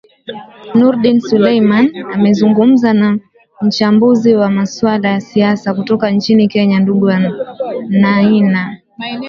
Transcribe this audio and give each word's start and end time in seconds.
nurdin 0.77 1.17
seleman 1.19 1.87
amezungumza 2.13 2.91
na 2.93 3.19
mchambuzi 3.61 4.35
wa 4.35 4.49
maswala 4.51 5.09
ya 5.09 5.21
siasa 5.21 5.73
kutoka 5.73 6.09
nchini 6.11 6.47
kenya 6.47 6.79
ndugu 6.79 7.05
wainaina 7.05 8.77